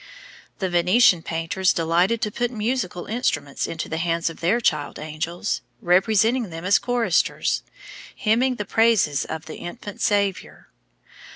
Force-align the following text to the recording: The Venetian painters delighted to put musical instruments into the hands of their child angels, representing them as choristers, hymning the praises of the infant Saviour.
The 0.57 0.67
Venetian 0.67 1.21
painters 1.21 1.73
delighted 1.73 2.21
to 2.21 2.31
put 2.31 2.49
musical 2.49 3.05
instruments 3.05 3.67
into 3.67 3.87
the 3.87 3.97
hands 3.97 4.31
of 4.31 4.39
their 4.39 4.59
child 4.59 4.97
angels, 4.97 5.61
representing 5.79 6.49
them 6.49 6.65
as 6.65 6.79
choristers, 6.79 7.61
hymning 8.15 8.55
the 8.55 8.65
praises 8.65 9.25
of 9.25 9.45
the 9.45 9.57
infant 9.57 10.01
Saviour. 10.01 10.69